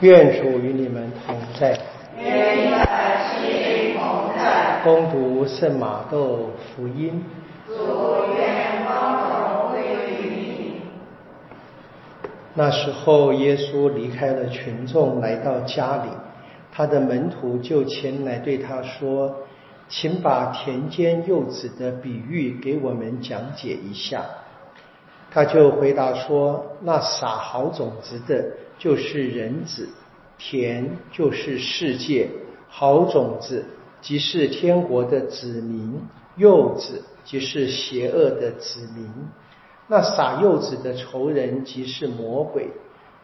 [0.00, 1.76] 愿主与你们同在。
[2.16, 2.86] 愿你的
[3.34, 4.80] 心同在。
[4.84, 7.24] 恭读圣马窦福音。
[7.66, 7.74] 主
[8.36, 9.82] 愿光荣归
[10.22, 10.80] 于你。
[12.54, 16.10] 那时候，耶稣离开了群众，来到家里，
[16.70, 19.34] 他的门徒就前来对他说
[19.90, 24.22] ：“请把田间柚子的比喻给我们讲解一下。”
[25.30, 28.44] 他就回答说：“那撒好种子的，
[28.78, 29.86] 就是人子；
[30.38, 32.30] 田就是世界。
[32.68, 33.64] 好种子
[34.00, 36.00] 即是天国的子民，
[36.36, 39.10] 幼子即是邪恶的子民。
[39.88, 42.68] 那撒柚子的仇人即是魔鬼。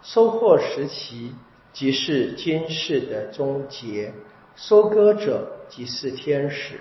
[0.02, 1.32] 收获时期
[1.72, 4.12] 即是今世的终结。
[4.56, 6.80] 收割者即是天使。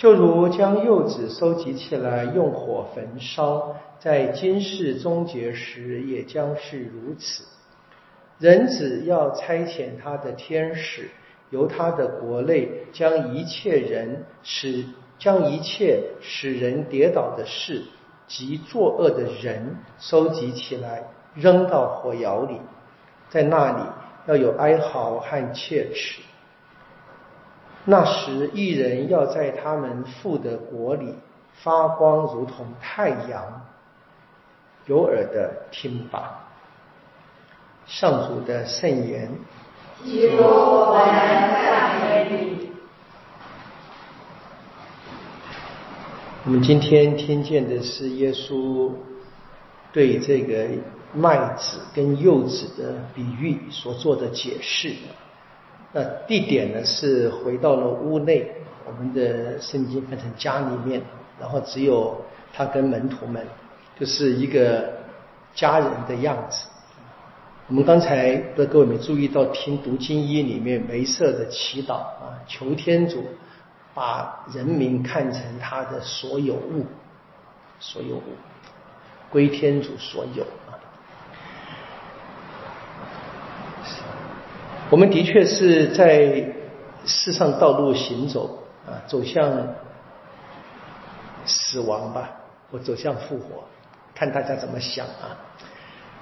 [0.00, 7.44] 就如将柚子收集起来，用火焚烧。”在今世终结时，也将是如此。
[8.38, 11.10] 人子要差遣他的天使，
[11.50, 14.86] 由他的国内将一切人使
[15.18, 17.82] 将一切使人跌倒的事
[18.26, 21.02] 及作恶的人收集起来，
[21.34, 22.56] 扔到火窑里。
[23.28, 23.82] 在那里
[24.26, 26.22] 要有哀嚎和切齿。
[27.84, 31.14] 那时，一人要在他们父的国里
[31.62, 33.62] 发光，如同太阳。
[34.86, 36.48] 有耳的听吧，
[37.86, 39.30] 上主的圣言。
[40.02, 42.70] 基督，我们赞美你。
[46.46, 48.90] 我们今天听见的是耶稣
[49.92, 50.66] 对这个
[51.12, 54.94] 麦子跟柚子的比喻所做的解释。
[55.92, 58.50] 那地点呢是回到了屋内，
[58.86, 61.02] 我们的圣经分成家里面，
[61.40, 62.20] 然后只有
[62.52, 63.44] 他跟门徒们。
[63.98, 64.90] 就是一个
[65.54, 66.64] 家人的样子。
[67.68, 73.22] 我们刚才的各位没注意到，听读经一里面梅瑟的祈祷啊，求天主
[73.92, 76.86] 把人民看成他的所有物，
[77.78, 78.22] 所有物
[79.28, 80.72] 归天主所有啊。
[84.90, 86.52] 我们的确是在
[87.06, 89.68] 世上道路行走啊，走向
[91.46, 92.28] 死亡吧，
[92.70, 93.62] 或走向复活。
[94.14, 95.38] 看大家怎么想啊？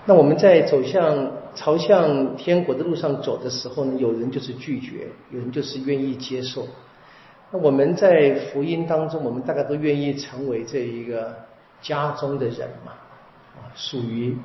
[0.05, 6.69] 那我们在走向朝向天国的路上走的时候呢，有人就是拒绝，有人就是愿意接受。
[7.51, 11.34] 那我们在福音当中，我们大概都愿意成为这一个
[11.81, 12.93] 家中的人嘛，
[13.57, 14.37] 啊，属于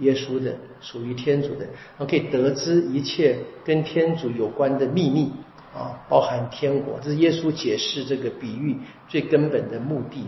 [0.00, 1.66] 耶稣的，属于天主的，
[1.96, 5.32] 我可以得知一切跟天主有关的秘密
[5.74, 8.76] 啊，包含天国，这是耶稣解释这个比喻
[9.08, 10.26] 最根本的目的。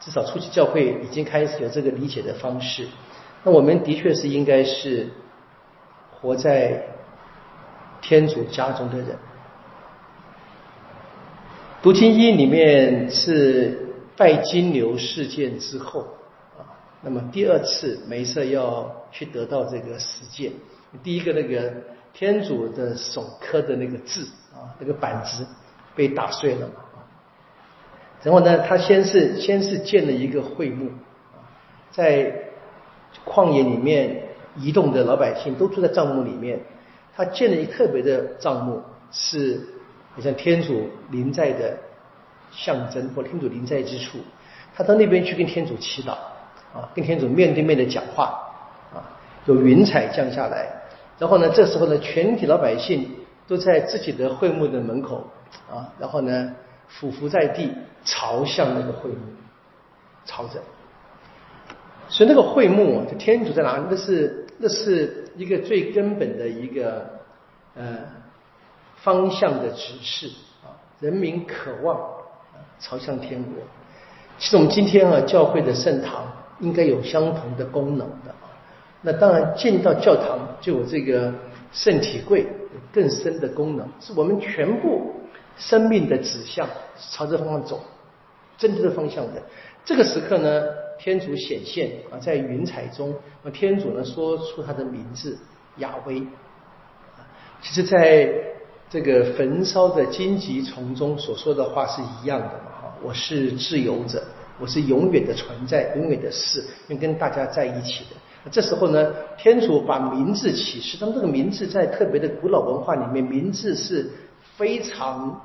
[0.00, 2.86] 至少初期教会已经开始有这个理解的方式。
[3.44, 5.08] 那我们的确是应该是
[6.10, 6.84] 活在
[8.00, 9.16] 天主家中的人。
[11.82, 16.06] 读经一里面是拜金牛事件之后，
[17.02, 20.52] 那么第二次梅瑟要去得到这个实践。
[21.02, 21.72] 第一个那个
[22.14, 25.46] 天主的手刻的那个字啊，那个板子
[25.96, 26.74] 被打碎了嘛。
[28.22, 30.90] 然后呢，他先是先是建了一个会幕，
[31.90, 32.32] 在
[33.26, 36.60] 旷野里面移动的老百姓都住在帐幕里面。
[37.16, 38.80] 他建了一特别的帐幕，
[39.10, 39.60] 是
[40.14, 41.76] 好像天主临在的
[42.50, 44.18] 象征，或天主临在之处。
[44.74, 46.16] 他到那边去跟天主祈祷，
[46.74, 48.38] 啊，跟天主面对面的讲话，
[48.94, 49.02] 啊，
[49.46, 50.66] 有云彩降下来。
[51.18, 53.08] 然后呢，这时候呢，全体老百姓
[53.46, 55.26] 都在自己的会幕的门口，
[55.70, 56.54] 啊，然后呢。
[56.88, 57.72] 俯伏在地，
[58.04, 59.16] 朝向那个会幕，
[60.26, 60.60] 朝着。
[62.06, 63.84] 所以那个会幕啊，就天主在哪里？
[63.88, 67.08] 那是那是一个最根本的一个
[67.74, 67.96] 呃
[68.96, 70.28] 方向的指示
[70.62, 70.76] 啊。
[71.00, 73.54] 人民渴望啊朝向天国。
[74.36, 76.26] 其实我们今天啊，教会的圣堂
[76.60, 78.48] 应该有相同的功能的啊。
[79.00, 81.32] 那当然进到教堂就有这个
[81.72, 82.46] 圣体柜，
[82.92, 85.12] 更深的功能，是我们全部。
[85.58, 86.66] 生命的指向
[87.10, 87.78] 朝这方向走，
[88.56, 89.42] 正确的方向的。
[89.84, 90.62] 这个时刻呢，
[90.98, 95.38] 天主显现啊，在云彩中，那天主呢说出他的名字
[95.76, 96.26] 亚威。
[97.60, 98.32] 其实，在
[98.88, 104.24] 这个焚烧的荆棘丛中所说的话是一样的，哈，我是自由者，
[104.58, 108.50] 我是永远的存在，永远的事，要跟大家在一起的。
[108.50, 114.10] 这时候呢，天主把名字启示，他们这个名字在特别的古老文化里面，名字是。
[114.56, 115.40] 非常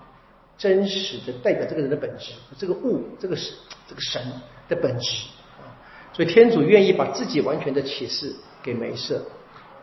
[0.57, 3.53] 真实的代表这个人的本质，这个物，这个是
[3.87, 4.21] 这个神
[4.67, 5.27] 的本质
[5.59, 5.71] 啊。
[6.11, 9.23] 所以天主愿意把自己完全的启示给梅瑟，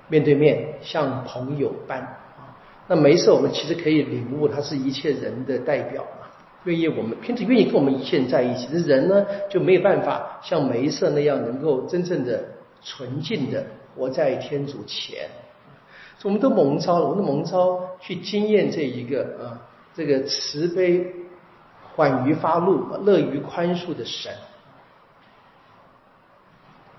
[0.08, 2.54] 面对面像朋友般啊。
[2.86, 6.23] 那梅瑟我们其实可以领悟，他是一切人的代表嘛，
[6.64, 12.42] 愿意我们天主愿意跟我们一切在一起，这人呢就没有办法像梅瑟那样能够真正的
[12.82, 13.64] 纯净的
[13.94, 15.28] 活在天主前。
[16.22, 19.60] 我们都蒙召了，我们都蒙召去经验这一个啊，
[19.94, 21.04] 这个慈悲、
[21.94, 24.32] 缓于发怒、乐于宽恕的神。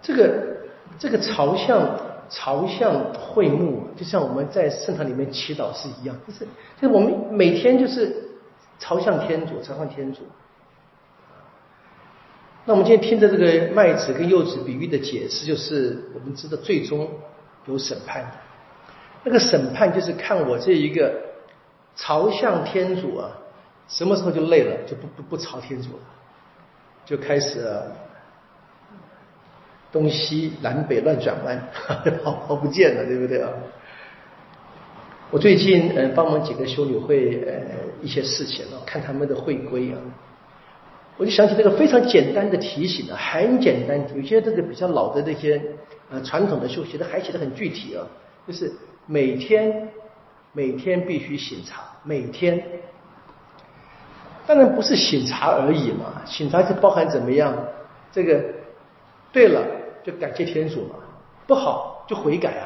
[0.03, 0.57] 这个
[0.99, 6.45] 这个朝向朝向会幕，就像我们在圣堂里面祈祷是一样，就是
[6.79, 8.24] 就是我们每天就是
[8.79, 10.21] 朝向天主，朝向天主。
[12.65, 17.09] 那我们今天听着这个麦子跟柚子比喻的解释，就是我们知道最终
[17.65, 18.25] 有审判。
[19.23, 21.13] 那个审判就是看我这一个
[21.95, 23.31] 朝向天主啊，
[23.87, 25.99] 什么时候就累了，就不不不朝天主了，
[27.05, 27.67] 就开始
[29.91, 31.69] 东西南北乱转弯，
[32.23, 33.49] 跑跑不见了，对不对啊？
[35.31, 37.53] 我最近呃帮忙几个修女会呃
[38.01, 39.97] 一些事情啊，看他们的会规啊，
[41.17, 45.61] 我就想起这个非常简单的提醒啊，很简单，有些这个比较老的那些
[46.09, 48.05] 呃传统的修写的还写的很具体啊，
[48.47, 48.71] 就是。
[49.07, 49.87] 每天
[50.51, 52.59] 每天必须醒茶，每天
[54.47, 57.55] 当然不是醒茶而已嘛，醒茶就包含怎么样？
[58.11, 58.43] 这个
[59.31, 59.63] 对了
[60.03, 60.95] 就感谢天主嘛，
[61.45, 62.65] 不好就悔改啊。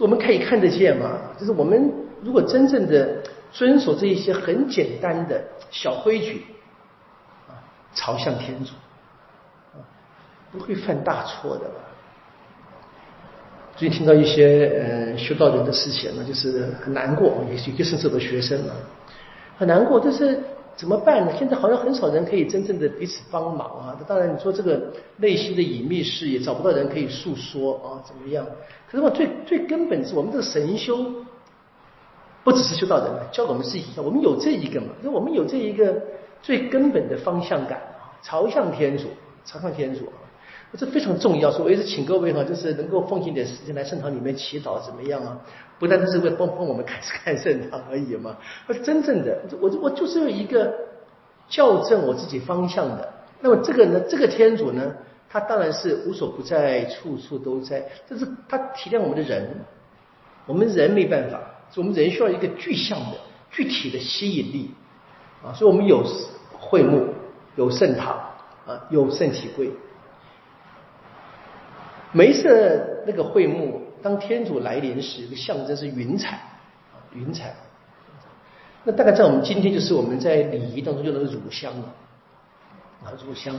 [0.00, 6.46] 我们可以看得见嘛，就是我们如果真正的遵守这一些很简单的小规矩
[7.48, 7.56] 啊，
[7.94, 8.72] 朝向天主
[9.74, 9.80] 啊，
[10.52, 11.64] 不会犯大错的。
[13.76, 18.74] 最近听到一些呃修道人的事情呢，就是很难过，也许就甚至的学生啊，
[19.56, 20.42] 很难过，就是
[20.74, 21.32] 怎么办呢？
[21.38, 23.96] 现在好像很少人可以真正的彼此帮忙啊。
[24.08, 28.44] 当然你说这个内心的隐秘事也找不到人可以诉说啊，怎么样？
[28.90, 30.98] 可是我最最根本是我们这个神修，
[32.48, 36.00] 不只是修道人嘛教我们是一样，我们有这一个嘛，那我们有这一个
[36.40, 39.04] 最根本的方向感啊，朝向天主，
[39.44, 40.10] 朝向天主。
[40.78, 45.38] 这非常重要，所以我一直请各位哈，就是能够奉献点时间来圣堂里面祈祷，怎么样啊？
[45.78, 50.74] 不单单是为帮帮我们看看圣堂而已嘛，而真正的，我我就是有一个
[51.50, 53.12] 校正我自己方向的。
[53.40, 54.94] 那么这个呢，这个天主呢，
[55.28, 59.48] 他当然是无所不在，处处都在，但是他体谅我们的人，
[60.46, 63.18] 我们人没办法，所以我们人需要一个具象的、
[63.50, 64.70] 具体的吸引力
[65.44, 66.04] 啊，所以我们有
[66.58, 67.14] 会幕，
[67.56, 68.16] 有圣堂
[68.66, 69.70] 啊，有圣体柜。
[72.12, 77.54] 梅瑟那个会幕，当天主来临时，个象征是云彩啊，云彩。
[78.84, 81.94] 那大概在我们今天，就是我们在礼仪当中用的乳香了
[83.04, 83.54] 啊，乳香。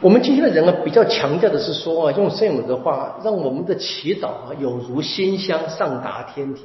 [0.00, 6.64] 我们今天的人啊，比较强调的是说啊，用圣母的话，让我们的祈祷啊，有如馨香上达天庭。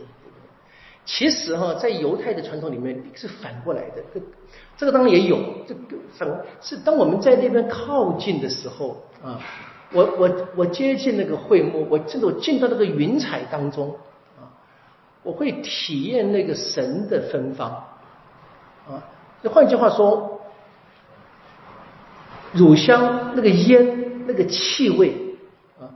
[1.05, 4.21] 其实哈，在犹太的传统里面是反过来的，这
[4.77, 5.37] 这个当然也有，
[5.67, 5.81] 这个
[6.13, 6.29] 反
[6.61, 9.39] 是当我们在那边靠近的时候啊。
[9.95, 13.89] 我我我接近那个会幕，我真的我进到那个云彩当中
[14.39, 14.49] 啊，
[15.21, 17.69] 我会体验那个神的芬芳
[18.89, 19.05] 啊。
[19.43, 20.32] 那换句话说，
[22.53, 25.13] 乳香那个烟那个气味
[25.79, 25.89] 啊，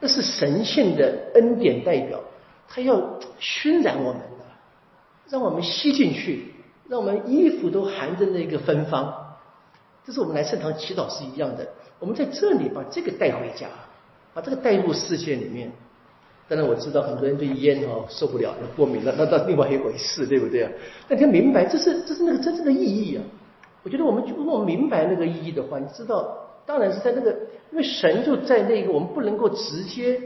[0.00, 2.20] 那是神性的恩典代表，
[2.68, 4.44] 它要熏染我们的，
[5.28, 6.54] 让我们吸进去，
[6.88, 9.12] 让我们衣服都含着那个芬芳。
[10.04, 11.68] 这是我们来圣堂祈祷是一样的。
[11.98, 13.66] 我们在这里把这个带回家，
[14.32, 15.72] 把这个带入世界里面。
[16.48, 20.70] 当然我知道很多人对烟哦受不了，过敏了，那到另外一回事，对不对啊？
[21.08, 23.22] 大家明白，这是这是那个真正的意义啊！
[23.86, 27.30] 我觉得我们如果明白那个意义的话，你知道，当然是在那个，
[27.70, 30.20] 因为神就在那个，我们不能够直接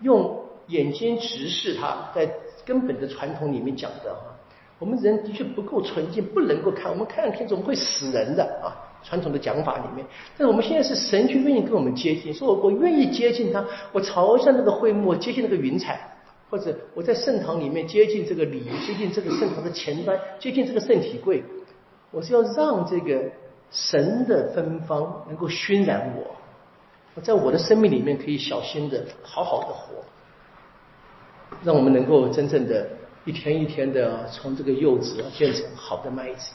[0.00, 2.28] 用眼睛直视它，在
[2.66, 4.34] 根本的传统里面讲的哈，
[4.80, 8.90] 我们人的确不够纯净，不能够看，我们看天总会死人的啊。
[9.04, 10.04] 传统的讲法里面，
[10.36, 16.00] 但是我们现在是神去愿意跟我们接近，说我我愿意接近他，我朝向那个会幕，接近那个云彩，
[16.50, 21.44] 或者我在圣堂里面接近这个礼，接近这个圣堂的前端，接近这个圣体柜，
[22.14, 23.24] 我是要让这个
[23.70, 26.36] 神的芬芳能够熏染我，
[27.14, 30.04] 我在我的生命里面可以小心的好好的活，
[31.64, 32.88] 让我们能够真正的
[33.24, 36.52] 一天一天的从这个幼子变成好的麦子。